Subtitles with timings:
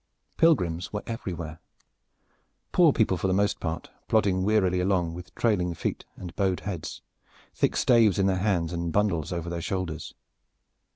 [0.35, 1.59] Pilgrims were everywhere,
[2.71, 7.03] poor people for the most part, plodding wearily along with trailing feet and bowed heads,
[7.53, 10.15] thick staves in their hands and bundles over their shoulders.